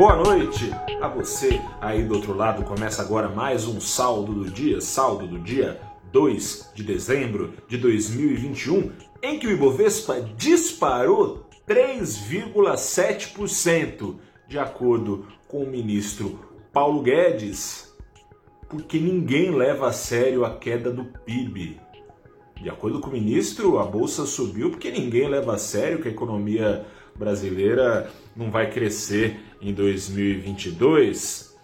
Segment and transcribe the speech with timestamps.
[0.00, 2.64] Boa noite a você aí do outro lado.
[2.64, 5.78] Começa agora mais um saldo do dia, saldo do dia
[6.10, 8.92] 2 de dezembro de 2021,
[9.22, 14.16] em que o Ibovespa disparou 3,7%,
[14.48, 16.40] de acordo com o ministro
[16.72, 17.94] Paulo Guedes,
[18.70, 21.78] porque ninguém leva a sério a queda do PIB.
[22.58, 26.10] De acordo com o ministro, a bolsa subiu porque ninguém leva a sério que a
[26.10, 31.56] economia brasileira não vai crescer em 2022.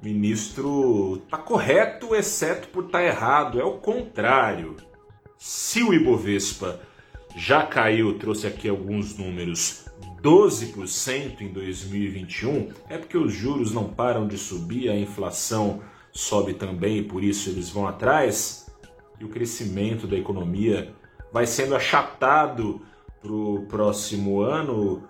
[0.00, 3.60] O ministro está correto, exceto por estar tá errado.
[3.60, 4.76] É o contrário.
[5.36, 6.80] Se o Ibovespa
[7.36, 9.86] já caiu, trouxe aqui alguns números,
[10.22, 15.80] 12% em 2021, é porque os juros não param de subir, a inflação
[16.12, 18.66] sobe também e por isso eles vão atrás
[19.20, 20.92] e o crescimento da economia
[21.32, 22.80] vai sendo achatado
[23.20, 25.04] para o próximo ano,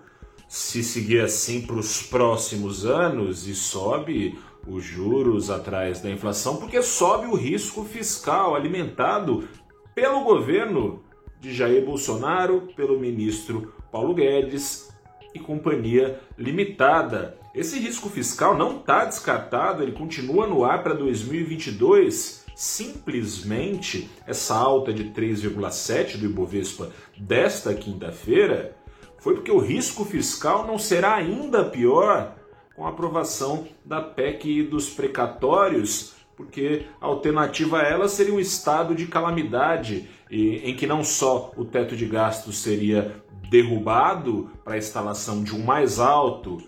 [0.49, 4.35] se seguir assim para os próximos anos e sobe
[4.67, 9.47] os juros atrás da inflação, porque sobe o risco fiscal alimentado
[9.93, 11.03] pelo governo
[11.39, 14.89] de Jair Bolsonaro, pelo ministro Paulo Guedes
[15.35, 17.37] e companhia limitada.
[17.53, 24.91] Esse risco fiscal não está descartado, ele continua no ar para 2022 simplesmente essa alta
[24.91, 28.75] de 3,7 do Ibovespa desta quinta-feira
[29.19, 32.35] foi porque o risco fiscal não será ainda pior
[32.75, 38.95] com a aprovação da PEC dos precatórios, porque a alternativa a ela seria um estado
[38.95, 43.15] de calamidade em que não só o teto de gastos seria
[43.49, 46.63] derrubado para a instalação de um mais alto,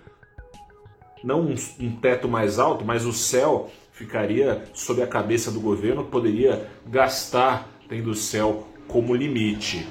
[1.23, 6.69] não um teto mais alto, mas o céu ficaria sob a cabeça do governo, poderia
[6.87, 9.87] gastar tendo o céu como limite.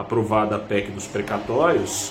[0.00, 2.10] Aprovada a PEC dos precatórios,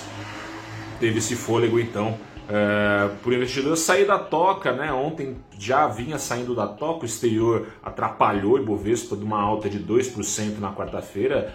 [1.00, 2.16] teve esse fôlego então
[2.48, 4.92] é, por investidor sair da toca, né?
[4.92, 9.78] Ontem já vinha saindo da toca, o exterior atrapalhou o Ibovespa de uma alta de
[9.78, 11.54] 2% na quarta-feira,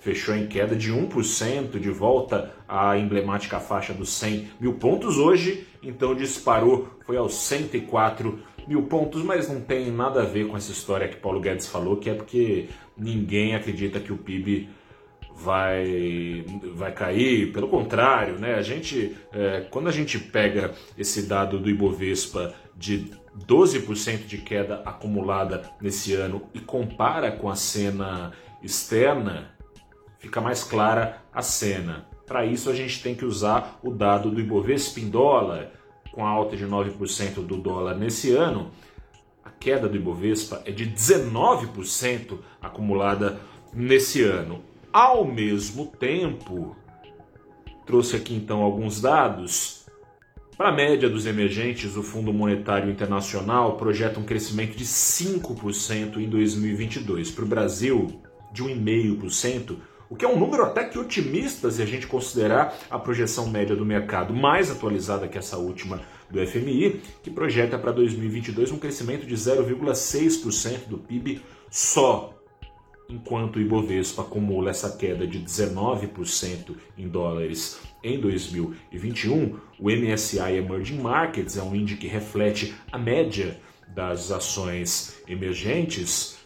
[0.00, 5.16] fechou em queda de 1%, de volta à emblemática faixa dos 100 mil pontos.
[5.18, 10.56] Hoje, então, disparou, foi aos 104 mil pontos, mas não tem nada a ver com
[10.56, 14.68] essa história que Paulo Guedes falou, que é porque ninguém acredita que o PIB
[15.34, 17.52] vai, vai cair.
[17.52, 18.54] Pelo contrário, né?
[18.54, 23.10] A gente, é, quando a gente pega esse dado do Ibovespa de
[23.46, 29.54] 12% de queda acumulada nesse ano e compara com a cena externa,
[30.18, 32.06] fica mais clara a cena.
[32.26, 35.72] Para isso a gente tem que usar o dado do Ibovespa em dólar
[36.12, 38.70] com a alta de 9% do dólar nesse ano,
[39.44, 43.40] a queda do Ibovespa é de 19% acumulada
[43.72, 44.62] nesse ano.
[44.94, 46.76] Ao mesmo tempo,
[47.84, 49.86] trouxe aqui então alguns dados.
[50.56, 56.28] Para a média dos emergentes, o Fundo Monetário Internacional projeta um crescimento de 5% em
[56.28, 57.32] 2022.
[57.32, 58.20] Para o Brasil,
[58.52, 59.78] de 1,5%
[60.08, 63.74] o que é um número até que otimista se a gente considerar a projeção média
[63.74, 69.26] do mercado mais atualizada que essa última do FMI, que projeta para 2022 um crescimento
[69.26, 72.33] de 0,6% do PIB só.
[73.08, 81.00] Enquanto o Ibovespa acumula essa queda de 19% em dólares em 2021, o MSCI Emerging
[81.00, 83.60] Markets é um índice que reflete a média
[83.94, 86.38] das ações emergentes,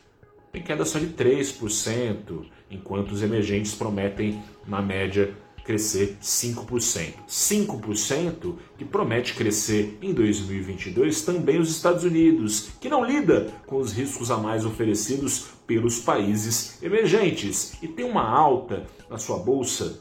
[0.52, 5.34] tem queda só de 3% enquanto os emergentes prometem, na média,
[5.68, 7.12] crescer 5%.
[7.28, 13.92] 5% que promete crescer em 2022 também os Estados Unidos, que não lida com os
[13.92, 20.00] riscos a mais oferecidos pelos países emergentes e tem uma alta na sua bolsa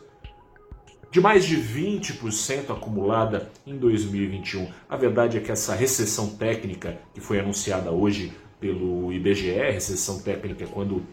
[1.11, 4.69] de mais de 20% acumulada em 2021.
[4.87, 10.63] A verdade é que essa recessão técnica que foi anunciada hoje pelo IBGE, recessão técnica
[10.63, 11.05] é quando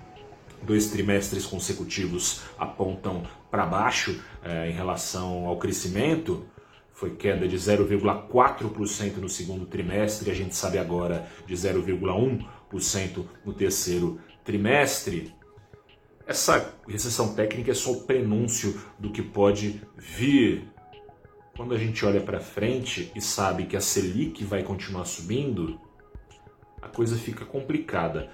[0.65, 6.47] dois trimestres consecutivos apontam para baixo é, em relação ao crescimento.
[6.93, 14.21] Foi queda de 0,4% no segundo trimestre, a gente sabe agora de 0,1% no terceiro
[14.45, 15.35] trimestre.
[16.27, 20.69] Essa recessão técnica é só o prenúncio do que pode vir.
[21.57, 25.79] Quando a gente olha para frente e sabe que a Selic vai continuar subindo,
[26.81, 28.31] a coisa fica complicada.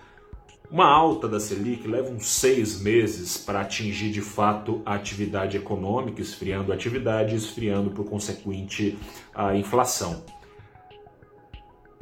[0.71, 6.23] Uma alta da Selic leva uns seis meses para atingir de fato a atividade econômica,
[6.23, 8.97] esfriando a atividade, esfriando por consequente
[9.35, 10.25] a inflação.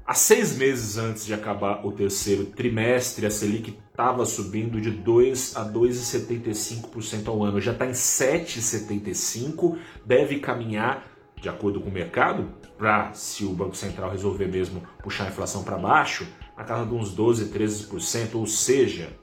[0.06, 5.56] Há seis meses antes de acabar o terceiro trimestre, a Selic estava subindo de 2
[5.56, 7.58] a 2,75% ao ano.
[7.62, 13.76] Já está em 7,75%, deve caminhar de acordo com o mercado, para se o Banco
[13.76, 16.26] Central resolver mesmo puxar a inflação para baixo,
[16.58, 19.16] na casa de uns 12, 13%, ou seja,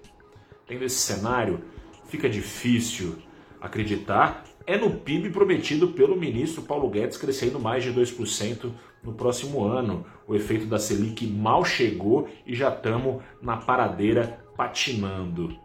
[0.65, 1.59] tendo esse cenário,
[2.07, 3.17] fica difícil
[3.59, 8.71] acreditar é no PIB prometido pelo ministro Paulo Guedes crescendo mais de 2%
[9.03, 10.05] no próximo ano.
[10.25, 15.55] O efeito da Selic mal chegou e já estamos na paradeira patinando.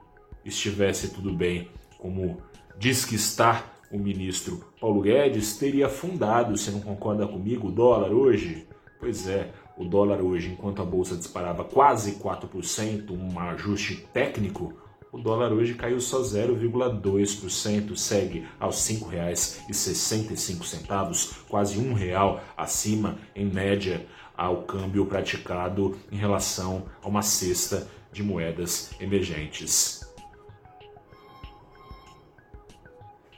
[0.44, 2.42] Estivesse tudo bem, como
[2.76, 8.10] diz que está o ministro Paulo Guedes, teria fundado, você não concorda comigo, o dólar
[8.12, 8.66] hoje?
[8.98, 14.74] Pois é, o dólar hoje, enquanto a bolsa disparava quase 4%, um ajuste técnico,
[15.10, 23.46] o dólar hoje caiu só 0,2%, segue aos R$ 5,65, quase um real acima, em
[23.46, 24.06] média,
[24.36, 30.09] ao câmbio praticado em relação a uma cesta de moedas emergentes.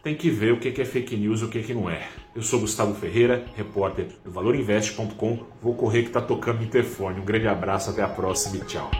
[0.02, 2.08] Tem que ver o que é fake news e o que não é.
[2.34, 5.46] Eu sou Gustavo Ferreira, repórter do ValorInvest.com.
[5.60, 7.20] Vou correr que está tocando o interfone.
[7.20, 8.90] Um grande abraço, até a próxima e tchau.